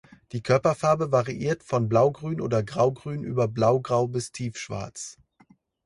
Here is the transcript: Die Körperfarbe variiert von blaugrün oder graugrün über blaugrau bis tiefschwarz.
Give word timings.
Die 0.31 0.41
Körperfarbe 0.41 1.11
variiert 1.11 1.61
von 1.61 1.87
blaugrün 1.87 2.41
oder 2.41 2.63
graugrün 2.63 3.23
über 3.23 3.47
blaugrau 3.47 4.07
bis 4.07 4.31
tiefschwarz. 4.31 5.19